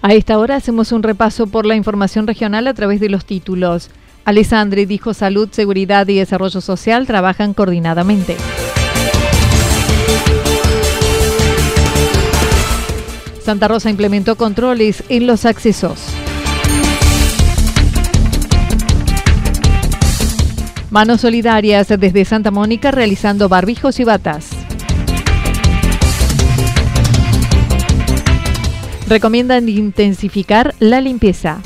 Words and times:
A 0.00 0.14
esta 0.14 0.38
hora 0.38 0.54
hacemos 0.54 0.92
un 0.92 1.02
repaso 1.02 1.48
por 1.48 1.66
la 1.66 1.74
información 1.74 2.26
regional 2.26 2.68
a 2.68 2.74
través 2.74 3.00
de 3.00 3.08
los 3.08 3.24
títulos. 3.24 3.90
Alessandri 4.24 4.86
dijo 4.86 5.12
Salud, 5.12 5.48
Seguridad 5.50 6.06
y 6.06 6.16
Desarrollo 6.16 6.60
Social 6.60 7.06
trabajan 7.06 7.52
coordinadamente. 7.52 8.36
Santa 13.42 13.66
Rosa 13.66 13.90
implementó 13.90 14.36
controles 14.36 15.02
en 15.08 15.26
los 15.26 15.46
accesos. 15.46 15.98
Manos 20.90 21.22
solidarias 21.22 21.88
desde 21.88 22.24
Santa 22.24 22.50
Mónica 22.50 22.90
realizando 22.90 23.48
barbijos 23.48 23.98
y 24.00 24.04
batas. 24.04 24.57
Recomiendan 29.08 29.66
intensificar 29.70 30.74
la 30.80 31.00
limpieza. 31.00 31.62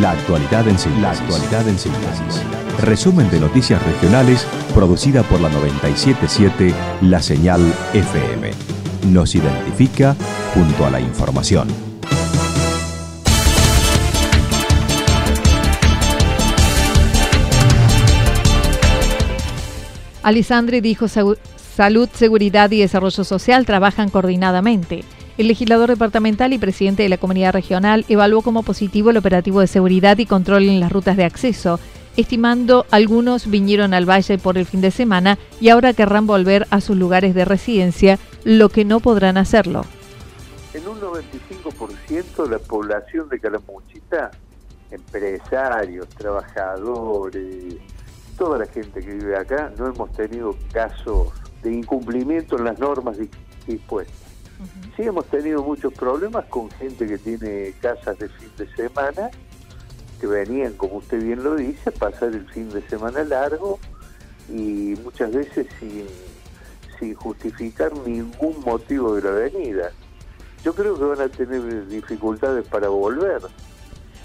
La 0.00 0.12
actualidad 0.12 0.66
en 0.66 0.78
síntesis. 0.78 2.42
Resumen 2.80 3.30
de 3.30 3.40
noticias 3.40 3.82
regionales 3.82 4.46
producida 4.74 5.22
por 5.22 5.38
la 5.38 5.50
977 5.50 6.72
La 7.02 7.20
Señal 7.20 7.60
FM. 7.92 8.52
Nos 9.10 9.34
identifica 9.34 10.16
junto 10.54 10.86
a 10.86 10.90
la 10.90 10.98
información. 10.98 11.68
Alisandre 20.22 20.80
dijo 20.80 21.06
Salud, 21.78 22.08
Seguridad 22.12 22.72
y 22.72 22.80
Desarrollo 22.80 23.22
Social 23.22 23.64
trabajan 23.64 24.10
coordinadamente. 24.10 25.04
El 25.36 25.46
legislador 25.46 25.88
departamental 25.88 26.52
y 26.52 26.58
presidente 26.58 27.04
de 27.04 27.08
la 27.08 27.18
comunidad 27.18 27.52
regional 27.52 28.04
evaluó 28.08 28.42
como 28.42 28.64
positivo 28.64 29.10
el 29.10 29.16
operativo 29.16 29.60
de 29.60 29.68
seguridad 29.68 30.18
y 30.18 30.26
control 30.26 30.64
en 30.64 30.80
las 30.80 30.90
rutas 30.90 31.16
de 31.16 31.24
acceso, 31.24 31.78
estimando 32.16 32.84
algunos 32.90 33.48
vinieron 33.48 33.94
al 33.94 34.10
valle 34.10 34.38
por 34.38 34.58
el 34.58 34.66
fin 34.66 34.80
de 34.80 34.90
semana 34.90 35.38
y 35.60 35.68
ahora 35.68 35.92
querrán 35.92 36.26
volver 36.26 36.66
a 36.70 36.80
sus 36.80 36.96
lugares 36.96 37.32
de 37.36 37.44
residencia, 37.44 38.18
lo 38.42 38.70
que 38.70 38.84
no 38.84 38.98
podrán 38.98 39.36
hacerlo. 39.36 39.84
En 40.74 40.88
un 40.88 41.00
95% 41.00 42.42
de 42.42 42.50
la 42.50 42.58
población 42.58 43.28
de 43.28 43.38
Calamuchita, 43.38 44.32
empresarios, 44.90 46.08
trabajadores, 46.08 47.76
toda 48.36 48.58
la 48.58 48.66
gente 48.66 49.00
que 49.00 49.14
vive 49.14 49.36
acá, 49.36 49.72
no 49.78 49.86
hemos 49.86 50.10
tenido 50.10 50.56
casos 50.72 51.37
de 51.62 51.72
incumplimiento 51.72 52.56
en 52.56 52.64
las 52.64 52.78
normas 52.78 53.16
dispuestas. 53.66 54.28
Sí 54.96 55.02
hemos 55.02 55.26
tenido 55.26 55.62
muchos 55.62 55.92
problemas 55.92 56.44
con 56.46 56.70
gente 56.70 57.06
que 57.06 57.18
tiene 57.18 57.72
casas 57.80 58.18
de 58.18 58.28
fin 58.28 58.50
de 58.58 58.68
semana, 58.74 59.30
que 60.20 60.26
venían, 60.26 60.72
como 60.72 60.96
usted 60.96 61.22
bien 61.22 61.44
lo 61.44 61.54
dice, 61.54 61.90
a 61.90 61.92
pasar 61.92 62.34
el 62.34 62.48
fin 62.50 62.68
de 62.70 62.82
semana 62.88 63.22
largo 63.22 63.78
y 64.48 64.94
muchas 65.04 65.32
veces 65.32 65.68
sin, 65.78 66.06
sin 66.98 67.14
justificar 67.14 67.92
ningún 68.04 68.60
motivo 68.64 69.14
de 69.14 69.22
la 69.22 69.30
venida. 69.30 69.92
Yo 70.64 70.74
creo 70.74 70.98
que 70.98 71.04
van 71.04 71.20
a 71.20 71.28
tener 71.28 71.86
dificultades 71.86 72.66
para 72.66 72.88
volver. 72.88 73.42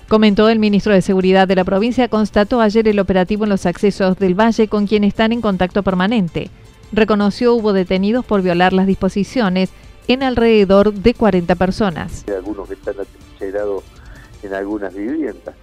Comentó 0.08 0.50
el 0.50 0.58
ministro 0.58 0.94
de 0.94 1.04
Seguridad 1.04 1.48
de 1.48 1.56
la 1.56 1.64
provincia, 1.64 2.08
constató 2.08 2.60
ayer 2.60 2.88
el 2.88 3.00
operativo 3.00 3.44
en 3.44 3.52
los 3.52 3.68
accesos 3.68 4.18
del 4.18 4.34
valle 4.34 4.68
con 4.68 4.88
quien 4.88 5.04
están 5.04 5.32
en 5.32 5.42
contacto 5.42 5.84
permanente 5.84 6.50
reconoció 6.94 7.56
hubo 7.56 7.74
detenidos 7.74 8.24
por 8.24 8.42
violar 8.42 8.72
las 8.72 8.88
disposiciones 8.88 9.72
en 10.08 10.24
alrededor 10.24 10.94
de 10.94 11.14
40 11.14 11.56
personas. 11.56 12.26
Algunos 12.28 12.68
que 12.68 12.76
están 12.76 12.96
atrincherados 13.00 13.84
en 14.44 14.54
algunas 14.54 14.94
viviendas, 14.94 15.56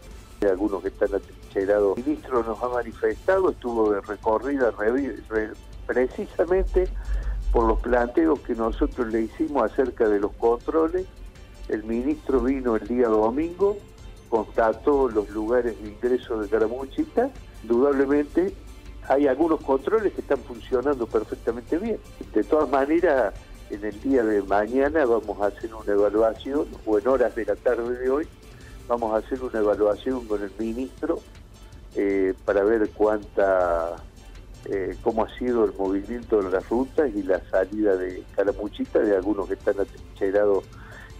hay 0.42 0.48
algunos 0.48 0.82
que 0.82 0.88
están 0.88 1.14
atrincherados. 1.14 1.98
El 1.98 2.04
ministro 2.04 2.42
nos 2.42 2.62
ha 2.62 2.68
manifestado, 2.68 3.50
estuvo 3.50 3.92
de 3.92 4.00
recorrida 4.00 4.72
precisamente 5.86 6.88
por 7.52 7.66
los 7.66 7.80
planteos 7.80 8.40
que 8.40 8.54
nosotros 8.54 9.12
le 9.12 9.22
hicimos 9.22 9.70
acerca 9.70 10.08
de 10.08 10.20
los 10.20 10.32
controles. 10.32 11.06
El 11.68 11.84
ministro 11.84 12.40
vino 12.40 12.76
el 12.76 12.86
día 12.88 13.08
domingo, 13.08 13.76
constató 14.28 15.08
los 15.08 15.28
lugares 15.30 15.80
de 15.80 15.90
ingreso 15.90 16.40
de 16.40 16.48
Caramuchita, 16.48 17.30
indudablemente 17.62 18.54
hay 19.10 19.26
algunos 19.26 19.60
controles 19.62 20.12
que 20.12 20.20
están 20.20 20.38
funcionando 20.38 21.04
perfectamente 21.04 21.76
bien. 21.78 21.98
De 22.32 22.44
todas 22.44 22.70
maneras, 22.70 23.34
en 23.68 23.84
el 23.84 24.00
día 24.00 24.22
de 24.22 24.40
mañana 24.42 25.04
vamos 25.04 25.40
a 25.40 25.46
hacer 25.46 25.74
una 25.74 25.92
evaluación, 25.92 26.68
o 26.86 26.96
en 26.96 27.08
horas 27.08 27.34
de 27.34 27.44
la 27.44 27.56
tarde 27.56 27.98
de 27.98 28.08
hoy, 28.08 28.28
vamos 28.86 29.12
a 29.12 29.16
hacer 29.16 29.42
una 29.42 29.58
evaluación 29.58 30.28
con 30.28 30.40
el 30.40 30.52
ministro 30.56 31.18
eh, 31.96 32.34
para 32.44 32.62
ver 32.62 32.88
cuánta, 32.90 33.96
eh, 34.66 34.96
cómo 35.02 35.24
ha 35.24 35.38
sido 35.38 35.64
el 35.64 35.72
movimiento 35.72 36.40
de 36.40 36.48
las 36.48 36.68
rutas 36.68 37.10
y 37.12 37.24
la 37.24 37.40
salida 37.50 37.96
de 37.96 38.22
Calamuchita 38.36 39.00
de 39.00 39.16
algunos 39.16 39.48
que 39.48 39.54
están 39.54 39.74
atrincherados 39.80 40.62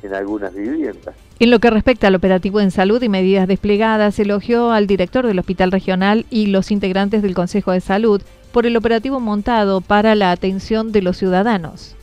en 0.03 0.15
algunas 0.15 0.55
viviendas. 0.55 1.15
En 1.39 1.51
lo 1.51 1.59
que 1.59 1.71
respecta 1.71 2.09
al 2.09 2.15
operativo 2.15 2.61
en 2.61 2.71
salud 2.71 3.03
y 3.03 3.09
medidas 3.09 3.49
desplegadas, 3.49 4.19
elogió 4.19 4.73
al 4.73 4.87
director 4.87 5.27
del 5.27 5.39
Hospital 5.39 5.73
Regional 5.73 6.27
y 6.31 6.47
los 6.47 6.71
integrantes 6.71 7.23
del 7.23 7.35
Consejo 7.35 7.73
de 7.73 7.81
Salud 7.81 8.23
por 8.53 8.67
el 8.67 8.77
operativo 8.77 9.21
montado 9.21 9.81
para 9.81 10.15
la 10.15 10.33
atención 10.33 10.93
de 10.93 11.03
los 11.03 11.17
ciudadanos. 11.17 11.97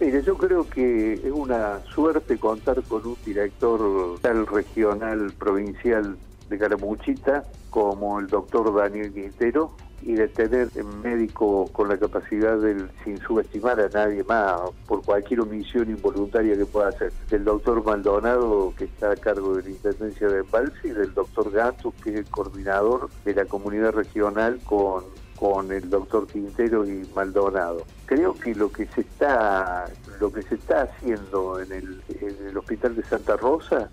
Mire, 0.00 0.22
yo 0.22 0.36
creo 0.36 0.68
que 0.68 1.14
es 1.14 1.32
una 1.32 1.80
suerte 1.94 2.38
contar 2.38 2.82
con 2.82 3.06
un 3.06 3.16
director 3.24 4.18
regional 4.50 5.32
provincial 5.38 6.16
de 6.48 6.58
Caramuchita 6.58 7.44
como 7.68 8.18
el 8.18 8.26
doctor 8.26 8.74
Daniel 8.74 9.12
Quintero, 9.12 9.72
y 10.02 10.14
de 10.14 10.28
tener 10.28 10.68
un 10.76 11.02
médico 11.02 11.66
con 11.72 11.88
la 11.88 11.98
capacidad 11.98 12.58
del, 12.58 12.90
sin 13.04 13.18
subestimar 13.18 13.80
a 13.80 13.88
nadie 13.88 14.24
más 14.24 14.60
por 14.86 15.04
cualquier 15.04 15.40
omisión 15.40 15.90
involuntaria 15.90 16.56
que 16.56 16.66
pueda 16.66 16.88
hacer. 16.88 17.12
Del 17.28 17.44
doctor 17.44 17.84
Maldonado, 17.84 18.72
que 18.76 18.84
está 18.84 19.12
a 19.12 19.16
cargo 19.16 19.56
de 19.56 19.64
la 19.64 19.70
Intendencia 19.70 20.28
de 20.28 20.40
Embalse, 20.40 20.88
y 20.88 20.90
del 20.90 21.12
doctor 21.14 21.50
Gantus, 21.50 21.94
que 22.02 22.10
es 22.10 22.16
el 22.16 22.26
coordinador 22.26 23.10
de 23.24 23.34
la 23.34 23.44
comunidad 23.44 23.92
regional 23.92 24.60
con, 24.64 25.04
con 25.38 25.70
el 25.72 25.88
doctor 25.90 26.26
Quintero 26.26 26.86
y 26.86 27.08
Maldonado. 27.14 27.84
Creo 28.06 28.34
que 28.34 28.54
lo 28.54 28.70
que 28.72 28.86
se 28.86 29.02
está, 29.02 29.86
lo 30.20 30.32
que 30.32 30.42
se 30.42 30.54
está 30.54 30.82
haciendo 30.82 31.60
en 31.60 31.72
el, 31.72 32.02
en 32.08 32.48
el 32.48 32.56
Hospital 32.56 32.96
de 32.96 33.04
Santa 33.04 33.36
Rosa 33.36 33.90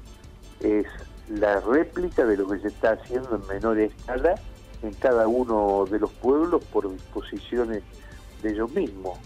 es 0.62 0.86
la 1.30 1.60
réplica 1.60 2.26
de 2.26 2.38
lo 2.38 2.48
que 2.48 2.60
se 2.60 2.70
está 2.70 2.92
haciendo 2.92 3.36
en 3.36 3.48
menor 3.48 3.80
escala 3.80 4.36
en 4.84 4.94
cada 4.94 5.28
uno 5.28 5.86
de 5.90 6.00
los 6.00 6.12
pueblos 6.12 6.64
por 6.72 6.92
disposiciones 6.92 7.84
de 8.42 8.52
ellos 8.52 8.72
mismos. 8.72 9.18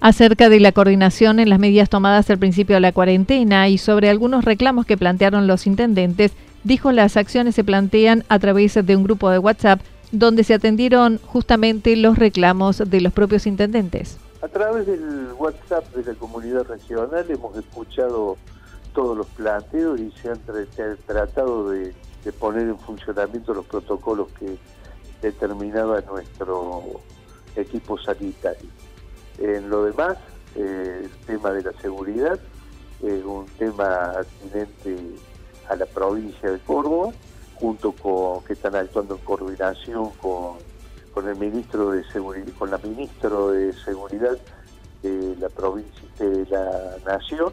acerca 0.00 0.48
de 0.48 0.60
la 0.60 0.70
coordinación 0.70 1.40
en 1.40 1.50
las 1.50 1.58
medidas 1.58 1.88
tomadas 1.88 2.30
al 2.30 2.38
principio 2.38 2.76
de 2.76 2.80
la 2.80 2.92
cuarentena 2.92 3.68
y 3.68 3.78
sobre 3.78 4.08
algunos 4.08 4.44
reclamos 4.44 4.86
que 4.86 4.96
plantearon 4.96 5.48
los 5.48 5.66
intendentes, 5.66 6.32
dijo 6.62 6.92
las 6.92 7.16
acciones 7.16 7.56
se 7.56 7.64
plantean 7.64 8.24
a 8.28 8.38
través 8.38 8.74
de 8.74 8.96
un 8.96 9.02
grupo 9.02 9.28
de 9.30 9.38
WhatsApp 9.38 9.80
donde 10.12 10.44
se 10.44 10.54
atendieron 10.54 11.18
justamente 11.18 11.96
los 11.96 12.18
reclamos 12.18 12.78
de 12.78 13.00
los 13.00 13.12
propios 13.12 13.46
intendentes. 13.46 14.18
A 14.40 14.48
través 14.48 14.86
del 14.86 15.28
WhatsApp 15.36 15.84
de 15.94 16.12
la 16.12 16.18
comunidad 16.18 16.64
regional 16.64 17.26
hemos 17.28 17.56
escuchado 17.56 18.36
todos 18.94 19.16
los 19.16 19.26
planteos 19.28 20.00
y 20.00 20.10
se 20.12 20.30
han 20.30 20.38
tratado 21.06 21.70
de, 21.70 21.94
poner 22.38 22.68
en 22.68 22.78
funcionamiento 22.78 23.54
los 23.54 23.64
protocolos 23.64 24.28
que 24.38 24.58
determinaba 25.20 26.00
nuestro 26.02 26.82
equipo 27.56 27.98
sanitario. 27.98 28.68
En 29.38 29.68
lo 29.68 29.84
demás, 29.84 30.16
eh, 30.54 31.02
el 31.04 31.26
tema 31.26 31.52
de 31.52 31.62
la 31.62 31.72
seguridad 31.80 32.38
es 33.02 33.24
un 33.24 33.46
tema 33.58 34.10
atinente 34.10 34.96
a 35.68 35.76
la 35.76 35.86
provincia 35.86 36.50
de 36.50 36.58
Córdoba, 36.60 37.12
junto 37.54 37.92
con 37.92 38.42
que 38.44 38.54
están 38.54 38.74
actuando 38.74 39.16
en 39.16 39.20
coordinación 39.22 40.10
con, 40.20 40.56
con 41.12 41.28
el 41.28 41.36
ministro 41.36 41.90
de 41.90 42.04
con 42.58 42.70
la 42.70 42.78
ministro 42.78 43.50
de 43.50 43.72
seguridad 43.72 44.38
de 45.02 45.36
la 45.38 45.48
provincia 45.48 46.08
de 46.18 46.46
la 46.46 46.96
nación 47.06 47.52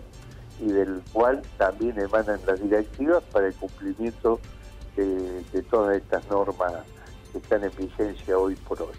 y 0.60 0.72
del 0.72 1.02
cual 1.12 1.42
también 1.58 2.00
emanan 2.00 2.40
las 2.48 2.62
directivas 2.62 3.24
para 3.32 3.48
el 3.48 3.54
cumplimiento 3.54 4.40
de 4.96 5.62
todas 5.70 5.98
estas 5.98 6.28
normas 6.30 6.72
que 7.36 7.40
están 7.40 7.64
en 7.66 7.72
vigencia 7.78 8.38
hoy 8.38 8.56
por 8.56 8.82
hoy. 8.82 8.94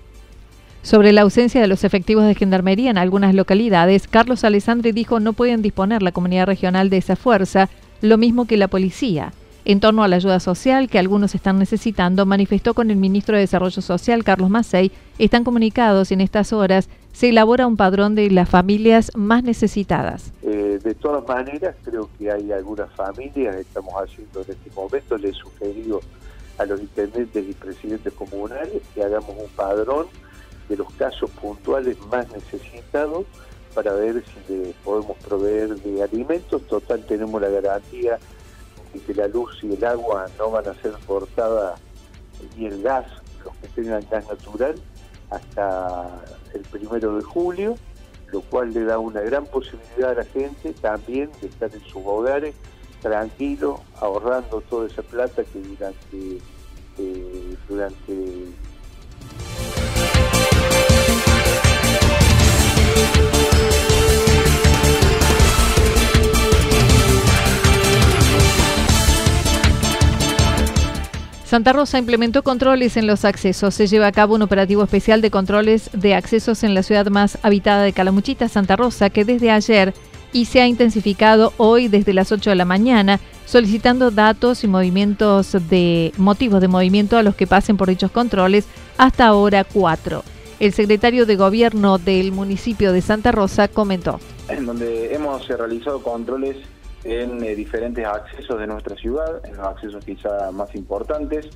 Sobre 0.83 1.13
la 1.13 1.23
ausencia 1.23 1.61
de 1.61 1.67
los 1.67 1.85
efectivos 1.85 2.25
de 2.27 2.35
gendarmería 2.35 2.91
en 2.91 2.99
algunas 2.99 3.35
localidades, 3.35 4.07
Carlos 4.07 4.45
Alessandri 4.45 4.93
dijo 4.93 5.21
no 5.21 5.33
pueden 5.33 5.63
disponer 5.63 6.03
la 6.03 6.13
comunidad 6.13 6.47
regional 6.47 6.91
de 6.91 6.99
esa 6.99 7.17
fuerza, 7.17 7.71
lo 8.03 8.19
mismo 8.19 8.47
que 8.47 8.59
la 8.59 8.69
policía. 8.69 9.33
En 9.65 9.81
torno 9.81 10.05
a 10.05 10.09
la 10.09 10.17
ayuda 10.17 10.39
social 10.39 10.89
que 10.89 10.99
algunos 10.99 11.35
están 11.35 11.59
necesitando, 11.59 12.25
manifestó 12.25 12.75
con 12.75 12.91
el 12.91 12.99
ministro 12.99 13.35
de 13.35 13.41
Desarrollo 13.41 13.83
Social, 13.83 14.23
Carlos 14.23 14.49
Macei, 14.49 14.93
están 15.19 15.43
comunicados 15.43 16.13
en 16.13 16.21
estas 16.21 16.53
horas, 16.53 16.89
se 17.13 17.31
elabora 17.31 17.67
un 17.67 17.77
padrón 17.77 18.15
de 18.15 18.31
las 18.31 18.49
familias 18.49 19.11
más 19.17 19.43
necesitadas. 19.43 20.31
Eh, 20.43 20.79
de 20.85 20.95
todas 20.95 21.27
maneras, 21.27 21.75
creo 21.83 22.09
que 22.17 22.31
hay 22.31 22.53
algunas 22.53 22.93
familias, 22.93 23.57
estamos 23.57 23.95
haciendo 23.95 24.43
en 24.43 24.53
este 24.53 24.71
momento, 24.71 25.17
le 25.17 25.31
he 25.31 25.33
sugerido 25.33 26.01
a 26.59 26.65
los 26.65 26.81
intendentes 26.81 27.49
y 27.49 27.53
presidentes 27.53 28.13
comunales 28.15 28.83
que 28.95 29.03
hagamos 29.03 29.31
un 29.31 29.49
padrón 29.51 30.07
de 30.69 30.77
los 30.77 30.93
casos 30.95 31.31
puntuales 31.31 31.97
más 32.07 32.31
necesitados 32.31 33.27
para 33.75 33.93
ver 33.93 34.25
si 34.25 34.53
le 34.53 34.75
podemos 34.85 35.17
proveer 35.19 35.77
de 35.77 36.03
alimentos. 36.03 36.63
Total, 36.67 37.05
tenemos 37.05 37.41
la 37.41 37.49
garantía 37.49 38.19
de 38.93 39.01
que 39.01 39.15
la 39.15 39.29
luz 39.29 39.59
y 39.63 39.75
el 39.75 39.85
agua 39.85 40.27
no 40.39 40.51
van 40.51 40.67
a 40.69 40.75
ser 40.81 40.93
cortadas 41.07 41.79
y 42.57 42.67
el 42.67 42.83
gas, 42.83 43.07
los 43.45 43.55
que 43.57 43.69
tengan 43.69 44.05
gas 44.11 44.27
natural, 44.29 44.75
hasta 45.31 46.25
el 46.55 46.63
primero 46.63 47.17
de 47.17 47.23
julio, 47.23 47.77
lo 48.33 48.41
cual 48.43 48.73
le 48.73 48.85
da 48.85 48.99
una 48.99 49.21
gran 49.21 49.47
posibilidad 49.47 50.11
a 50.11 50.15
la 50.15 50.25
gente 50.25 50.73
también 50.75 51.31
de 51.41 51.49
estar 51.49 51.73
en 51.73 51.83
sus 51.83 52.03
hogares 52.05 52.55
tranquilo, 53.01 53.83
ahorrando 54.01 54.61
toda 54.63 54.87
esa 54.87 55.03
plata 55.03 55.45
que 55.45 55.59
durante, 55.61 56.39
eh, 56.99 57.57
durante 57.69 58.53
Santa 71.47 71.73
Rosa 71.73 71.99
implementó 71.99 72.43
controles 72.43 72.97
en 72.97 73.07
los 73.07 73.25
accesos. 73.25 73.73
Se 73.73 73.87
lleva 73.87 74.09
a 74.09 74.13
cabo 74.13 74.35
un 74.35 74.43
operativo 74.43 74.83
especial 74.83 75.23
de 75.23 75.31
controles 75.31 75.91
de 75.93 76.15
accesos 76.15 76.65
en 76.65 76.75
la 76.75 76.83
ciudad 76.83 77.07
más 77.07 77.39
habitada 77.43 77.85
de 77.85 77.93
Calamuchita, 77.93 78.49
Santa 78.49 78.75
Rosa, 78.75 79.11
que 79.11 79.25
desde 79.25 79.53
ayer 79.53 79.95
y 80.33 80.47
se 80.47 80.61
ha 80.61 80.67
intensificado 80.67 81.53
hoy 81.57 81.89
desde 81.89 82.13
las 82.13 82.33
8 82.33 82.51
de 82.51 82.57
la 82.57 82.65
mañana, 82.65 83.21
solicitando 83.45 84.11
datos 84.11 84.65
y 84.65 84.69
movimientos 84.69 85.53
de 85.69 86.13
motivos 86.17 86.61
de 86.61 86.69
movimiento 86.69 87.17
a 87.17 87.23
los 87.23 87.35
que 87.35 87.47
pasen 87.47 87.77
por 87.77 87.89
dichos 87.89 88.11
controles 88.11 88.67
hasta 88.99 89.27
ahora 89.27 89.65
4. 89.65 90.23
El 90.59 90.73
secretario 90.73 91.27
de 91.27 91.37
Gobierno 91.37 91.99
del 91.99 92.33
municipio 92.33 92.93
de 92.93 93.03
Santa 93.03 93.31
Rosa 93.31 93.69
comentó. 93.69 94.19
En 94.49 94.65
donde 94.65 95.15
hemos 95.15 95.47
realizado 95.49 96.03
controles 96.03 96.57
en 97.05 97.43
eh, 97.45 97.55
diferentes 97.55 98.05
accesos 98.05 98.59
de 98.59 98.67
nuestra 98.67 98.97
ciudad, 98.97 99.45
en 99.47 99.57
los 99.57 99.67
accesos 99.67 100.05
quizá 100.05 100.51
más 100.53 100.75
importantes. 100.75 101.49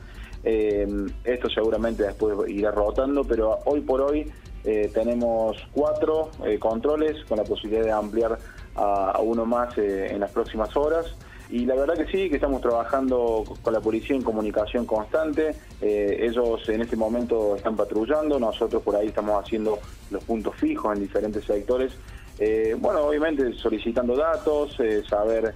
Eh, 0.44 0.86
esto 1.24 1.48
seguramente 1.50 2.02
después 2.02 2.36
irá 2.48 2.70
rotando, 2.70 3.24
pero 3.24 3.58
hoy 3.64 3.80
por 3.80 4.00
hoy 4.02 4.30
eh, 4.64 4.90
tenemos 4.92 5.56
cuatro 5.72 6.30
controles 6.58 7.24
con 7.26 7.38
la 7.38 7.44
posibilidad 7.44 7.84
de 7.84 7.92
ampliar 7.92 8.38
a, 8.80 9.20
uno 9.20 9.44
más 9.44 9.76
en 9.78 10.20
las 10.20 10.30
próximas 10.30 10.76
horas. 10.76 11.06
Y 11.50 11.66
la 11.66 11.74
verdad 11.74 11.94
que 11.94 12.06
sí, 12.06 12.28
que 12.28 12.36
estamos 12.36 12.60
trabajando 12.60 13.44
con 13.62 13.72
la 13.72 13.80
policía 13.80 14.14
en 14.14 14.22
comunicación 14.22 14.86
constante. 14.86 15.54
ellos 15.80 16.68
en 16.68 16.80
este 16.80 16.96
momento 16.96 17.56
están 17.56 17.76
patrullando, 17.76 18.38
nosotros 18.38 18.82
por 18.82 18.94
ahí 18.94 19.08
estamos 19.08 19.42
haciendo 19.42 19.78
los 20.10 20.22
puntos 20.24 20.54
fijos 20.54 20.94
en 20.94 21.02
diferentes 21.02 21.44
sectores 21.44 21.92
eh, 22.40 22.74
bueno, 22.80 23.00
obviamente 23.02 23.52
solicitando 23.52 24.16
datos, 24.16 24.74
eh, 24.80 25.02
saber... 25.08 25.54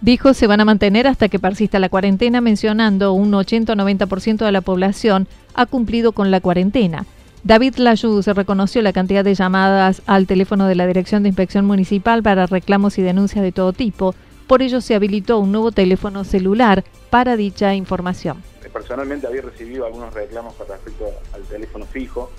Dijo 0.00 0.34
se 0.34 0.46
van 0.46 0.60
a 0.60 0.64
mantener 0.64 1.08
hasta 1.08 1.28
que 1.28 1.40
persista 1.40 1.80
la 1.80 1.88
cuarentena, 1.88 2.40
mencionando 2.40 3.12
un 3.12 3.32
80-90% 3.32 4.44
de 4.44 4.52
la 4.52 4.60
población 4.60 5.26
ha 5.54 5.66
cumplido 5.66 6.12
con 6.12 6.30
la 6.30 6.40
cuarentena. 6.40 7.06
David 7.44 7.74
se 8.22 8.34
reconoció 8.34 8.82
la 8.82 8.92
cantidad 8.92 9.24
de 9.24 9.34
llamadas 9.34 10.02
al 10.06 10.26
teléfono 10.26 10.66
de 10.66 10.74
la 10.74 10.86
Dirección 10.86 11.22
de 11.22 11.28
Inspección 11.28 11.64
Municipal 11.64 12.22
para 12.22 12.46
reclamos 12.46 12.98
y 12.98 13.02
denuncias 13.02 13.44
de 13.44 13.52
todo 13.52 13.72
tipo. 13.72 14.14
Por 14.46 14.62
ello 14.62 14.80
se 14.80 14.94
habilitó 14.94 15.38
un 15.38 15.52
nuevo 15.52 15.72
teléfono 15.72 16.24
celular 16.24 16.84
para 17.10 17.36
dicha 17.36 17.74
información. 17.74 18.42
Personalmente 18.72 19.26
había 19.26 19.42
recibido 19.42 19.86
algunos 19.86 20.12
reclamos 20.12 20.54
con 20.54 20.68
respecto 20.68 21.06
al 21.32 21.42
teléfono 21.44 21.86
fijo 21.86 22.30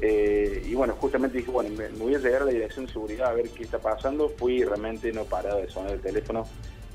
eh, 0.00 0.62
y 0.66 0.74
bueno, 0.74 0.94
justamente 0.98 1.38
dije, 1.38 1.50
bueno, 1.50 1.70
me, 1.76 1.88
voy 1.88 2.14
a 2.14 2.18
llegar 2.18 2.42
a 2.42 2.44
la 2.46 2.52
dirección 2.52 2.86
de 2.86 2.92
seguridad 2.92 3.28
a 3.28 3.32
ver 3.34 3.50
qué 3.50 3.64
está 3.64 3.78
pasando. 3.78 4.28
Fui 4.30 4.64
realmente 4.64 5.12
no 5.12 5.24
parado 5.24 5.60
de 5.60 5.68
sonar 5.68 5.92
el 5.92 6.00
teléfono, 6.00 6.46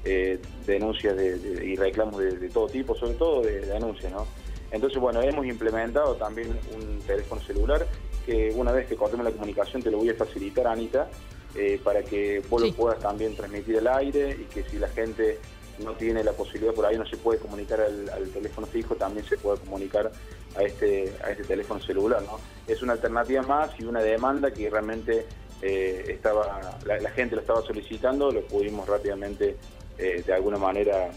eh, 0.04 0.40
denuncias 0.66 1.16
y 1.18 1.76
reclamos 1.76 2.20
de, 2.20 2.50
todo 2.50 2.68
tipo, 2.68 2.96
sobre 2.96 3.14
todo 3.14 3.42
de, 3.42 3.62
denuncias, 3.62 4.12
¿no? 4.12 4.26
Entonces, 4.72 5.00
bueno, 5.00 5.22
hemos 5.22 5.46
implementado 5.46 6.16
también 6.16 6.58
un 6.74 7.00
teléfono 7.02 7.42
celular 7.42 7.86
que 8.26 8.52
una 8.56 8.72
vez 8.72 8.88
que 8.88 8.96
cortemos 8.96 9.26
la 9.26 9.32
comunicación 9.32 9.82
te 9.82 9.92
lo 9.92 10.00
voy 10.00 10.10
a 10.10 10.16
facilitar, 10.16 10.68
Anita, 10.68 11.08
eh, 11.56 11.80
para 11.84 12.04
que 12.04 12.42
vos 12.50 12.62
lo 12.62 12.74
puedas 12.74 13.00
también 13.00 13.36
transmitir 13.36 13.78
al 13.78 13.88
aire 13.88 14.32
y 14.32 14.46
que 14.46 14.64
si 14.64 14.78
la 14.78 14.90
gente 14.90 15.40
no 15.80 15.94
tiene 15.94 16.24
la 16.24 16.34
posibilidad, 16.34 16.74
por 16.74 16.86
ahí 16.86 16.98
no 16.98 17.06
se 17.06 17.18
puede 17.18 17.40
comunicar 17.40 17.82
al, 17.82 18.30
teléfono 18.34 18.66
fijo, 18.68 18.96
también 18.96 19.26
se 19.26 19.38
puede 19.38 19.60
comunicar 19.60 20.12
a 20.58 20.64
este, 20.64 21.14
a 21.24 21.32
este 21.32 21.44
teléfono 21.44 21.80
celular. 21.82 22.22
¿no? 22.24 22.40
Es 22.68 22.82
una 22.82 22.94
alternativa 22.94 23.42
más 23.44 23.72
y 23.80 23.84
una 23.84 24.02
demanda 24.02 24.52
que 24.52 24.70
realmente 24.70 25.26
eh, 25.62 26.06
estaba 26.08 26.78
la, 26.86 27.10
gente 27.12 27.36
lo 27.36 27.42
estaba 27.42 27.62
solicitando, 27.62 28.32
lo 28.32 28.42
pudimos 28.42 28.88
rápidamente 28.88 29.58
eh, 29.98 30.24
de 30.26 30.34
alguna 30.34 30.58
manera, 30.58 31.10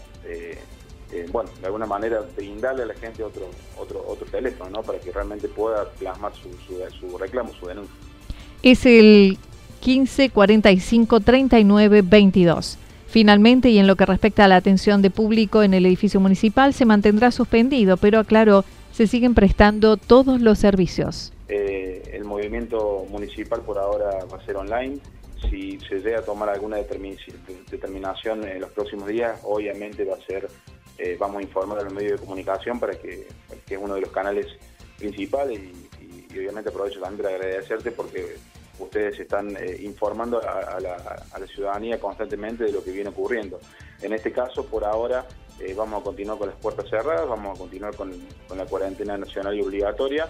eh, 1.11 1.25
bueno, 1.31 1.49
de 1.59 1.65
alguna 1.65 1.85
manera 1.85 2.21
brindarle 2.35 2.83
a 2.83 2.85
la 2.85 2.93
gente 2.93 3.23
otro, 3.23 3.49
otro, 3.77 4.03
otro 4.07 4.25
teléfono, 4.27 4.69
¿no? 4.69 4.83
Para 4.83 4.99
que 4.99 5.11
realmente 5.11 5.47
pueda 5.47 5.89
plasmar 5.91 6.33
su, 6.33 6.49
su, 6.99 7.17
reclamo, 7.17 7.51
su 7.53 7.65
denuncia. 7.65 7.95
Es 8.61 8.85
el 8.85 9.37
15 9.81 10.29
45 10.29 11.19
39 11.19 12.01
22. 12.03 12.77
Finalmente, 13.07 13.69
y 13.69 13.79
en 13.79 13.87
lo 13.87 13.95
que 13.95 14.05
respecta 14.05 14.45
a 14.45 14.47
la 14.47 14.57
atención 14.57 15.01
de 15.01 15.09
público 15.09 15.63
en 15.63 15.73
el 15.73 15.85
edificio 15.87 16.19
municipal, 16.19 16.75
se 16.75 16.85
mantendrá 16.85 17.31
suspendido, 17.31 17.97
pero 17.97 18.19
aclaró, 18.19 18.63
se 18.91 19.07
siguen 19.07 19.33
prestando 19.33 19.97
todos 19.97 20.41
los 20.41 20.59
servicios. 20.59 21.33
Eh, 21.47 22.03
el 22.13 22.25
movimiento 22.25 23.07
municipal 23.09 23.61
por 23.61 23.79
ahora 23.79 24.25
va 24.31 24.37
a 24.37 24.45
ser 24.45 24.57
online. 24.57 24.99
Si 25.49 25.79
se 25.79 25.99
llega 26.01 26.19
a 26.19 26.21
tomar 26.21 26.49
alguna 26.49 26.77
determinación 26.77 28.43
en 28.47 28.61
los 28.61 28.69
próximos 28.71 29.07
días, 29.07 29.39
obviamente 29.43 30.03
va 30.03 30.15
a 30.15 30.25
ser, 30.27 30.47
eh, 30.99 31.15
vamos 31.17 31.39
a 31.39 31.43
informar 31.43 31.79
a 31.79 31.83
los 31.83 31.93
medios 31.93 32.19
de 32.19 32.25
comunicación 32.25 32.79
para 32.79 32.93
que, 32.93 33.27
que 33.65 33.75
es 33.75 33.79
uno 33.81 33.95
de 33.95 34.01
los 34.01 34.11
canales 34.11 34.47
principales 34.97 35.59
y, 35.59 36.37
obviamente 36.37 36.69
aprovecho 36.69 36.99
también 36.99 37.23
para 37.23 37.35
agradecerte 37.35 37.91
porque 37.91 38.35
ustedes 38.77 39.19
están 39.19 39.55
eh, 39.57 39.77
informando 39.81 40.39
a, 40.39 40.79
la, 40.79 41.47
ciudadanía 41.47 41.99
constantemente 41.99 42.65
de 42.65 42.71
lo 42.71 42.83
que 42.83 42.91
viene 42.91 43.09
ocurriendo. 43.09 43.59
En 44.01 44.13
este 44.13 44.31
caso, 44.31 44.65
por 44.65 44.85
ahora, 44.85 45.25
eh, 45.59 45.73
vamos 45.75 46.01
a 46.01 46.03
continuar 46.03 46.37
con 46.37 46.49
las 46.49 46.57
puertas 46.57 46.89
cerradas, 46.89 47.27
vamos 47.27 47.57
a 47.57 47.59
continuar 47.59 47.95
con, 47.95 48.11
con 48.47 48.57
la 48.57 48.65
cuarentena 48.65 49.17
nacional 49.17 49.55
y 49.57 49.61
obligatoria. 49.61 50.29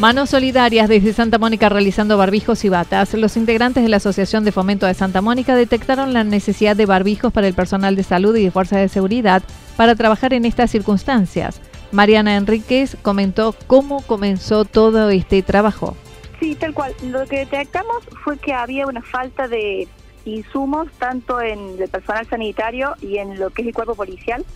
Manos 0.00 0.30
solidarias 0.30 0.88
desde 0.88 1.12
Santa 1.12 1.36
Mónica 1.36 1.68
realizando 1.68 2.16
barbijos 2.16 2.64
y 2.64 2.70
batas. 2.70 3.12
Los 3.12 3.36
integrantes 3.36 3.82
de 3.82 3.90
la 3.90 3.98
Asociación 3.98 4.44
de 4.44 4.50
Fomento 4.50 4.86
de 4.86 4.94
Santa 4.94 5.20
Mónica 5.20 5.54
detectaron 5.54 6.14
la 6.14 6.24
necesidad 6.24 6.74
de 6.74 6.86
barbijos 6.86 7.34
para 7.34 7.46
el 7.46 7.52
personal 7.52 7.96
de 7.96 8.02
salud 8.02 8.34
y 8.34 8.44
de 8.44 8.50
fuerzas 8.50 8.78
de 8.78 8.88
seguridad 8.88 9.42
para 9.76 9.94
trabajar 9.96 10.32
en 10.32 10.46
estas 10.46 10.70
circunstancias. 10.70 11.60
Mariana 11.92 12.36
Enríquez 12.36 12.96
comentó 13.02 13.54
cómo 13.66 14.00
comenzó 14.00 14.64
todo 14.64 15.10
este 15.10 15.42
trabajo. 15.42 15.94
Sí, 16.40 16.54
tal 16.54 16.72
cual. 16.72 16.94
Lo 17.02 17.26
que 17.26 17.40
detectamos 17.40 17.98
fue 18.24 18.38
que 18.38 18.54
había 18.54 18.86
una 18.86 19.02
falta 19.02 19.48
de 19.48 19.86
insumos 20.24 20.88
tanto 20.98 21.42
en 21.42 21.76
el 21.78 21.90
personal 21.90 22.26
sanitario 22.26 22.94
y 23.02 23.18
en 23.18 23.38
lo 23.38 23.50
que 23.50 23.60
es 23.60 23.68
el 23.68 23.74
cuerpo 23.74 23.94
policial 23.94 24.46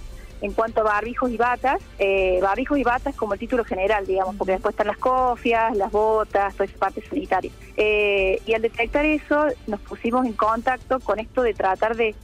en 0.40 0.52
cuanto 0.52 0.80
a 0.80 0.84
barbijos 0.84 1.30
y 1.30 1.36
batas, 1.36 1.80
eh, 1.98 2.38
barbijos 2.42 2.78
y 2.78 2.82
batas 2.82 3.14
como 3.14 3.34
el 3.34 3.40
título 3.40 3.64
general, 3.64 4.06
digamos, 4.06 4.36
porque 4.36 4.52
después 4.52 4.74
están 4.74 4.88
las 4.88 4.98
cofias, 4.98 5.76
las 5.76 5.90
botas, 5.90 6.54
toda 6.54 6.66
esa 6.66 6.78
parte 6.78 7.02
sanitaria. 7.08 7.50
Eh, 7.76 8.40
y 8.46 8.54
al 8.54 8.62
detectar 8.62 9.04
eso, 9.04 9.46
nos 9.66 9.80
pusimos 9.80 10.26
en 10.26 10.34
contacto 10.34 11.00
con 11.00 11.18
esto 11.18 11.42
de 11.42 11.54
tratar 11.54 11.96
de, 11.96 12.14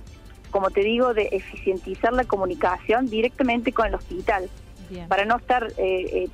como 0.51 0.71
te 0.71 0.81
digo, 0.83 1.15
de 1.15 1.29
eficientizar 1.33 2.13
la 2.13 2.25
comunicación 2.25 3.07
directamente 3.07 3.73
con 3.73 3.87
el 3.87 3.95
hospital, 3.95 4.51
para 5.09 5.25
no 5.25 5.37
estar, 5.37 5.73
eh, 5.77 6.25
eh, 6.25 6.29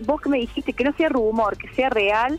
vos 0.00 0.20
que 0.20 0.28
me 0.28 0.38
dijiste, 0.38 0.74
que 0.74 0.84
no 0.84 0.92
sea 0.92 1.08
rumor, 1.08 1.56
que 1.56 1.68
sea 1.74 1.88
real 1.88 2.38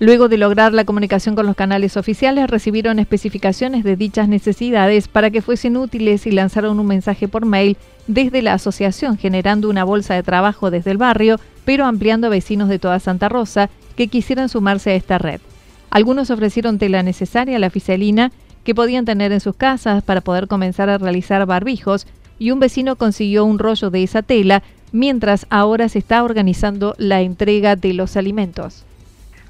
Luego 0.00 0.30
de 0.30 0.38
lograr 0.38 0.72
la 0.72 0.86
comunicación 0.86 1.34
con 1.34 1.44
los 1.44 1.54
canales 1.54 1.98
oficiales, 1.98 2.48
recibieron 2.48 2.98
especificaciones 2.98 3.84
de 3.84 3.96
dichas 3.96 4.28
necesidades 4.28 5.08
para 5.08 5.30
que 5.30 5.42
fuesen 5.42 5.76
útiles 5.76 6.26
y 6.26 6.30
lanzaron 6.30 6.80
un 6.80 6.86
mensaje 6.86 7.28
por 7.28 7.44
mail 7.44 7.76
desde 8.06 8.40
la 8.40 8.54
asociación, 8.54 9.18
generando 9.18 9.68
una 9.68 9.84
bolsa 9.84 10.14
de 10.14 10.22
trabajo 10.22 10.70
desde 10.70 10.90
el 10.92 10.96
barrio, 10.96 11.38
pero 11.66 11.84
ampliando 11.84 12.28
a 12.28 12.30
vecinos 12.30 12.70
de 12.70 12.78
toda 12.78 12.98
Santa 12.98 13.28
Rosa 13.28 13.68
que 13.94 14.08
quisieran 14.08 14.48
sumarse 14.48 14.90
a 14.90 14.94
esta 14.94 15.18
red. 15.18 15.42
Algunos 15.90 16.30
ofrecieron 16.30 16.78
tela 16.78 17.02
necesaria, 17.02 17.58
la 17.58 17.68
fiselina, 17.68 18.32
que 18.64 18.74
podían 18.74 19.04
tener 19.04 19.32
en 19.32 19.40
sus 19.40 19.54
casas 19.54 20.02
para 20.02 20.22
poder 20.22 20.48
comenzar 20.48 20.88
a 20.88 20.96
realizar 20.96 21.44
barbijos, 21.44 22.06
y 22.38 22.52
un 22.52 22.58
vecino 22.58 22.96
consiguió 22.96 23.44
un 23.44 23.58
rollo 23.58 23.90
de 23.90 24.02
esa 24.02 24.22
tela, 24.22 24.62
mientras 24.92 25.46
ahora 25.50 25.90
se 25.90 25.98
está 25.98 26.24
organizando 26.24 26.94
la 26.96 27.20
entrega 27.20 27.76
de 27.76 27.92
los 27.92 28.16
alimentos. 28.16 28.86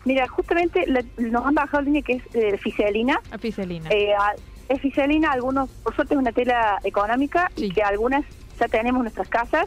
Mira, 0.05 0.27
justamente 0.29 0.87
nos 1.19 1.47
han 1.47 1.55
bajado 1.55 1.83
línea 1.83 2.03
que 2.03 2.15
es 2.15 2.23
eh, 2.35 2.57
fiselina. 2.59 3.21
A 3.31 3.39
fiselina. 3.39 3.89
Eh, 3.91 4.15
es 4.69 4.81
fiselina, 4.81 5.33
algunos, 5.33 5.69
por 5.69 5.95
suerte 5.95 6.15
es 6.15 6.19
una 6.19 6.33
tela 6.33 6.79
económica 6.85 7.51
y 7.57 7.71
que 7.71 7.83
algunas 7.83 8.25
ya 8.59 8.69
tenemos 8.69 9.01
en 9.01 9.05
nuestras 9.05 9.29
casas 9.29 9.67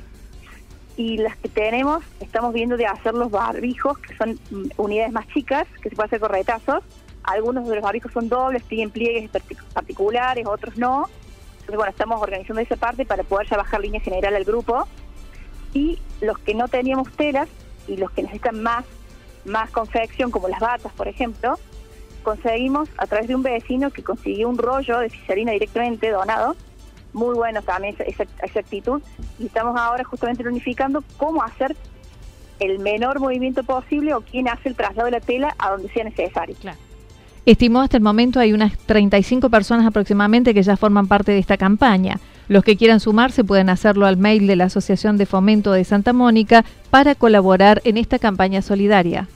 y 0.95 1.17
las 1.17 1.35
que 1.37 1.49
tenemos 1.49 2.03
estamos 2.19 2.53
viendo 2.53 2.77
de 2.77 2.85
hacer 2.85 3.13
los 3.13 3.31
barbijos, 3.31 3.97
que 3.97 4.15
son 4.15 4.39
mm, 4.51 4.69
unidades 4.77 5.11
más 5.11 5.27
chicas, 5.27 5.67
que 5.81 5.89
se 5.89 5.95
puede 5.95 6.07
hacer 6.07 6.19
con 6.19 6.31
retazos. 6.31 6.83
Algunos 7.23 7.67
de 7.67 7.75
los 7.75 7.83
barbijos 7.83 8.11
son 8.11 8.29
dobles, 8.29 8.63
tienen 8.63 8.91
pliegues 8.91 9.29
particulares, 9.73 10.45
otros 10.45 10.77
no. 10.77 11.09
Entonces, 11.51 11.75
bueno, 11.75 11.91
estamos 11.91 12.21
organizando 12.21 12.61
esa 12.61 12.75
parte 12.75 13.05
para 13.05 13.23
poder 13.23 13.47
ya 13.49 13.57
bajar 13.57 13.79
línea 13.79 14.01
general 14.01 14.35
al 14.35 14.43
grupo. 14.43 14.87
Y 15.73 15.99
los 16.21 16.37
que 16.39 16.53
no 16.53 16.67
teníamos 16.67 17.11
telas 17.13 17.47
y 17.87 17.97
los 17.97 18.11
que 18.11 18.23
necesitan 18.23 18.61
más 18.61 18.85
más 19.45 19.69
confección, 19.71 20.31
como 20.31 20.47
las 20.47 20.59
batas, 20.59 20.91
por 20.93 21.07
ejemplo, 21.07 21.57
conseguimos 22.23 22.89
a 22.97 23.05
través 23.05 23.27
de 23.27 23.35
un 23.35 23.43
vecino 23.43 23.91
que 23.91 24.03
consiguió 24.03 24.49
un 24.49 24.57
rollo 24.57 24.99
de 24.99 25.09
fiserina 25.09 25.51
directamente 25.51 26.09
donado, 26.09 26.55
muy 27.11 27.35
bueno 27.35 27.61
también 27.61 27.95
esa, 28.05 28.23
esa, 28.43 28.59
actitud, 28.59 29.01
y 29.37 29.45
estamos 29.45 29.79
ahora 29.79 30.03
justamente 30.03 30.47
unificando 30.47 31.03
cómo 31.17 31.43
hacer 31.43 31.75
el 32.59 32.79
menor 32.79 33.19
movimiento 33.19 33.63
posible 33.63 34.13
o 34.13 34.21
quién 34.21 34.47
hace 34.47 34.69
el 34.69 34.75
traslado 34.75 35.05
de 35.05 35.11
la 35.11 35.19
tela 35.19 35.55
a 35.59 35.71
donde 35.71 35.89
sea 35.89 36.05
necesario. 36.05 36.55
Estimó 37.45 37.81
hasta 37.81 37.97
el 37.97 38.03
momento 38.03 38.39
hay 38.39 38.53
unas 38.53 38.77
35 38.77 39.49
personas 39.49 39.85
aproximadamente 39.85 40.53
que 40.53 40.63
ya 40.63 40.77
forman 40.77 41.07
parte 41.07 41.33
de 41.33 41.39
esta 41.39 41.57
campaña. 41.57 42.19
Los 42.47 42.63
que 42.63 42.75
quieran 42.75 42.99
sumarse 42.99 43.43
pueden 43.43 43.69
hacerlo 43.69 44.05
al 44.05 44.17
mail 44.17 44.47
de 44.47 44.55
la 44.55 44.65
Asociación 44.65 45.17
de 45.17 45.25
Fomento 45.25 45.71
de 45.71 45.83
Santa 45.83 46.13
Mónica 46.13 46.65
para 46.89 47.15
colaborar 47.15 47.81
en 47.85 47.97
esta 47.97 48.19
campaña 48.19 48.61
solidaria. 48.61 49.27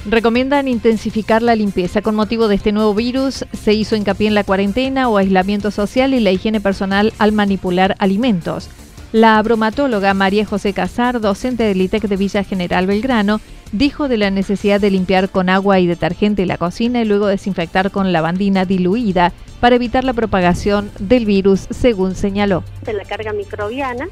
Recomiendan 0.07 0.67
intensificar 0.67 1.41
la 1.41 1.55
limpieza. 1.55 2.03
Con 2.03 2.13
motivo 2.13 2.47
de 2.47 2.55
este 2.55 2.71
nuevo 2.71 2.93
virus, 2.93 3.43
se 3.53 3.73
hizo 3.73 3.95
hincapié 3.95 4.27
en 4.27 4.35
la 4.35 4.43
cuarentena 4.43 5.09
o 5.09 5.17
aislamiento 5.17 5.71
social 5.71 6.13
y 6.13 6.19
la 6.19 6.31
higiene 6.31 6.61
personal 6.61 7.11
al 7.17 7.31
manipular 7.31 7.95
alimentos. 7.97 8.69
La 9.11 9.41
bromatóloga 9.41 10.13
María 10.13 10.45
José 10.45 10.73
Casar, 10.73 11.21
docente 11.21 11.63
del 11.63 11.81
ITEC 11.81 12.03
de 12.03 12.17
Villa 12.17 12.43
General 12.43 12.85
Belgrano, 12.85 13.41
dijo 13.71 14.07
de 14.07 14.17
la 14.17 14.29
necesidad 14.29 14.79
de 14.79 14.91
limpiar 14.91 15.29
con 15.29 15.49
agua 15.49 15.79
y 15.79 15.87
detergente 15.87 16.45
la 16.45 16.59
cocina 16.59 17.01
y 17.01 17.05
luego 17.05 17.25
desinfectar 17.25 17.89
con 17.89 18.11
lavandina 18.11 18.65
diluida 18.65 19.33
para 19.59 19.77
evitar 19.77 20.03
la 20.03 20.13
propagación 20.13 20.91
del 20.99 21.25
virus, 21.25 21.67
según 21.71 22.13
señaló. 22.13 22.63
De 22.83 22.93
la 22.93 23.05
carga 23.05 23.33
microbiana 23.33 24.07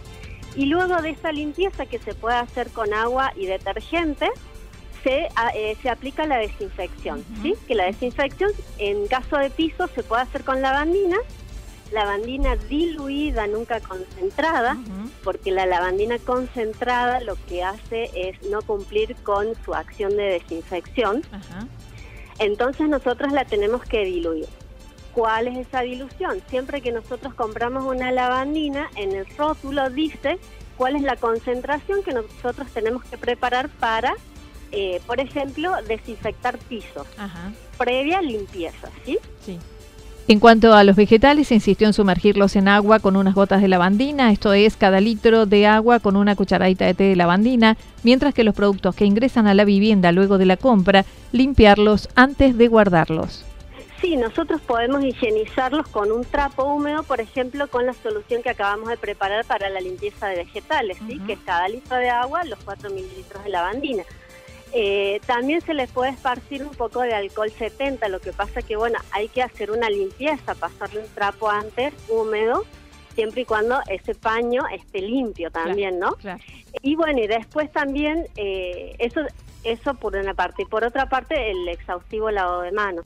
y 0.56 0.66
luego 0.66 1.02
de 1.04 1.12
esa 1.12 1.32
limpieza 1.32 1.86
que 1.86 2.00
se 2.00 2.16
puede 2.16 2.38
hacer 2.38 2.70
con 2.70 2.94
agua 2.94 3.32
y 3.36 3.46
detergente, 3.46 4.30
se, 5.04 5.28
eh, 5.56 5.78
se 5.82 5.90
aplica 5.90 6.26
la 6.26 6.38
desinfección, 6.38 7.24
¿sí? 7.42 7.56
Que 7.68 7.76
la 7.76 7.86
desinfección 7.86 8.52
en 8.78 9.08
caso 9.08 9.38
de 9.38 9.50
piso 9.50 9.88
se 9.88 10.04
puede 10.04 10.24
hacer 10.24 10.44
con 10.44 10.62
lavandina, 10.62 11.18
lavandina 11.92 12.56
diluida, 12.56 13.46
nunca 13.48 13.80
concentrada, 13.82 14.78
porque 15.24 15.52
la 15.52 15.66
lavandina 15.66 16.18
concentrada 16.20 17.20
lo 17.20 17.36
que 17.48 17.64
hace 17.64 18.10
es 18.16 18.42
no 18.50 18.62
cumplir 18.62 19.16
con 19.18 19.54
su 19.64 19.74
acción 19.74 20.16
de 20.16 20.24
desinfección. 20.24 21.22
Entonces 22.40 22.90
nosotros 22.90 23.32
la 23.32 23.46
tenemos 23.46 23.84
que 23.84 24.06
diluir. 24.06 24.48
¿Cuál 25.14 25.48
es 25.48 25.68
esa 25.68 25.82
dilución? 25.82 26.42
Siempre 26.50 26.82
que 26.82 26.92
nosotros 26.92 27.36
compramos 27.36 27.84
una 27.84 28.12
lavandina, 28.12 28.90
en 28.96 29.12
el 29.12 29.28
rótulo 29.38 29.90
dice 29.92 30.40
cuál 30.76 30.96
es 30.96 31.04
la 31.04 31.18
concentración 31.18 32.02
que 32.02 32.14
nosotros 32.14 32.68
tenemos 32.74 33.04
que 33.04 33.20
preparar 33.20 33.70
para 33.70 34.16
eh, 34.74 35.02
por 35.06 35.20
ejemplo, 35.20 35.72
desinfectar 35.88 36.58
pisos, 36.58 37.08
previa 37.78 38.22
limpieza, 38.22 38.90
¿sí? 39.06 39.20
Sí. 39.46 39.60
En 40.28 40.40
cuanto 40.40 40.74
a 40.74 40.84
los 40.84 40.96
vegetales, 40.96 41.50
se 41.50 41.56
insistió 41.56 41.86
en 41.86 41.94
sumergirlos 41.94 42.56
en 42.56 42.70
agua 42.70 43.00
con 43.00 43.18
unas 43.18 43.36
gotas 43.36 43.62
de 43.62 43.68
lavandina, 43.68 44.32
esto 44.32 44.54
es 44.54 44.78
cada 44.78 45.02
litro 45.02 45.46
de 45.46 45.68
agua 45.68 46.00
con 46.00 46.16
una 46.16 46.36
cucharadita 46.36 46.86
de 46.86 46.94
té 46.94 47.04
de 47.04 47.16
lavandina, 47.16 47.78
mientras 48.04 48.34
que 48.34 48.44
los 48.44 48.56
productos 48.56 48.96
que 48.96 49.06
ingresan 49.06 49.48
a 49.48 49.54
la 49.54 49.66
vivienda 49.66 50.12
luego 50.12 50.38
de 50.38 50.46
la 50.46 50.58
compra, 50.58 51.06
limpiarlos 51.34 52.10
antes 52.16 52.58
de 52.58 52.68
guardarlos. 52.68 53.46
Sí, 54.00 54.18
nosotros 54.18 54.60
podemos 54.62 55.04
higienizarlos 55.04 55.88
con 55.88 56.12
un 56.12 56.26
trapo 56.26 56.64
húmedo, 56.64 57.04
por 57.04 57.22
ejemplo, 57.22 57.68
con 57.68 57.86
la 57.86 57.94
solución 57.94 58.42
que 58.42 58.50
acabamos 58.50 58.90
de 58.90 58.98
preparar 58.98 59.46
para 59.46 59.70
la 59.70 59.80
limpieza 59.80 60.28
de 60.28 60.38
vegetales, 60.38 60.98
¿sí? 61.08 61.20
que 61.20 61.34
es 61.34 61.40
cada 61.46 61.68
litro 61.70 61.96
de 61.98 62.10
agua, 62.10 62.44
los 62.44 62.60
4 62.66 62.90
mililitros 62.90 63.44
de 63.44 63.50
lavandina. 63.50 64.04
Eh, 64.76 65.22
también 65.28 65.62
se 65.62 65.76
les 65.76 65.92
puede 65.92 66.12
esparcir 66.12 66.64
un 66.64 66.72
poco 66.72 67.02
de 67.02 67.14
alcohol 67.14 67.52
70, 67.52 68.08
lo 68.10 68.20
que 68.20 68.34
pasa 68.34 68.64
que, 68.64 68.76
bueno, 68.76 68.98
hay 69.12 69.30
que 69.30 69.44
hacer 69.44 69.70
una 69.70 69.88
limpieza, 69.88 70.56
pasarle 70.56 71.02
un 71.02 71.10
trapo 71.14 71.48
antes, 71.48 71.94
húmedo, 72.10 72.66
siempre 73.14 73.42
y 73.42 73.46
cuando 73.46 73.80
ese 73.88 74.16
paño 74.16 74.64
esté 74.74 75.02
limpio 75.02 75.52
también, 75.52 76.00
¿no? 76.00 76.18
Y 76.82 76.96
bueno, 76.96 77.20
y 77.22 77.28
después 77.28 77.72
también, 77.72 78.26
eh, 78.36 78.96
eso, 78.98 79.22
eso 79.64 79.94
por 79.94 80.16
una 80.16 80.34
parte, 80.34 80.64
y 80.64 80.66
por 80.66 80.84
otra 80.84 81.08
parte, 81.08 81.52
el 81.52 81.68
exhaustivo 81.68 82.32
lavado 82.32 82.62
de 82.62 82.72
manos. 82.72 83.06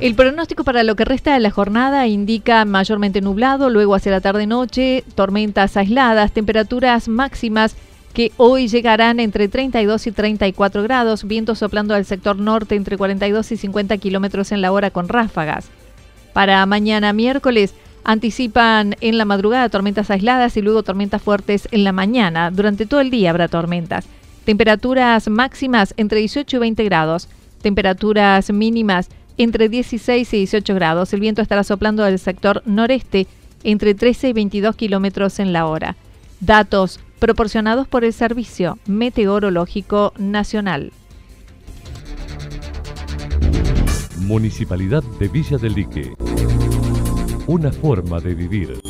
El 0.00 0.14
pronóstico 0.14 0.62
para 0.62 0.84
lo 0.84 0.94
que 0.94 1.04
resta 1.04 1.34
de 1.34 1.40
la 1.40 1.50
jornada 1.50 2.06
indica 2.06 2.64
mayormente 2.64 3.20
nublado, 3.20 3.68
luego 3.68 3.96
hacia 3.96 4.12
la 4.12 4.20
tarde-noche, 4.20 5.02
tormentas 5.16 5.76
aisladas, 5.76 6.30
temperaturas 6.30 7.08
máximas 7.08 7.74
que 8.14 8.30
hoy 8.36 8.68
llegarán 8.68 9.18
entre 9.18 9.48
32 9.48 10.06
y 10.06 10.12
34 10.12 10.84
grados, 10.84 11.24
viento 11.24 11.56
soplando 11.56 11.94
al 11.94 12.04
sector 12.04 12.38
norte 12.38 12.76
entre 12.76 12.96
42 12.96 13.50
y 13.50 13.56
50 13.56 13.98
kilómetros 13.98 14.52
en 14.52 14.60
la 14.60 14.70
hora 14.70 14.92
con 14.92 15.08
ráfagas. 15.08 15.68
Para 16.32 16.64
mañana 16.66 17.12
miércoles 17.12 17.74
anticipan 18.04 18.94
en 19.00 19.18
la 19.18 19.24
madrugada 19.24 19.68
tormentas 19.68 20.12
aisladas 20.12 20.56
y 20.56 20.62
luego 20.62 20.84
tormentas 20.84 21.22
fuertes 21.22 21.66
en 21.72 21.82
la 21.82 21.90
mañana. 21.90 22.52
Durante 22.52 22.86
todo 22.86 23.00
el 23.00 23.10
día 23.10 23.30
habrá 23.30 23.48
tormentas. 23.48 24.06
Temperaturas 24.44 25.28
máximas 25.28 25.92
entre 25.96 26.20
18 26.20 26.56
y 26.56 26.60
20 26.60 26.84
grados, 26.84 27.28
temperaturas 27.62 28.52
mínimas 28.52 29.08
entre 29.38 29.68
16 29.68 30.34
y 30.34 30.36
18 30.38 30.74
grados. 30.74 31.12
El 31.12 31.20
viento 31.20 31.40
estará 31.40 31.64
soplando 31.64 32.02
del 32.02 32.18
sector 32.18 32.62
noreste 32.66 33.26
entre 33.64 33.94
13 33.94 34.28
y 34.28 34.32
22 34.32 34.76
kilómetros 34.76 35.38
en 35.38 35.52
la 35.52 35.66
hora. 35.66 35.96
Datos 36.40 37.00
proporcionados 37.18 37.88
por 37.88 38.04
el 38.04 38.12
Servicio 38.12 38.78
Meteorológico 38.86 40.12
Nacional. 40.18 40.92
Municipalidad 44.18 45.02
de 45.18 45.28
Villa 45.28 45.56
del 45.58 45.74
Lique. 45.74 46.12
Una 47.46 47.72
forma 47.72 48.20
de 48.20 48.34
vivir. 48.34 48.80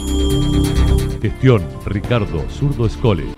Gestión 1.23 1.63
Ricardo 1.87 2.45
Zurdo 2.51 2.87
Escole. 2.87 3.38